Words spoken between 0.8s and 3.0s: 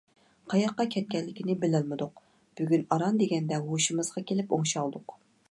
كەتكەنلىكىنى بىلەلمىدۇق. بۈگۈن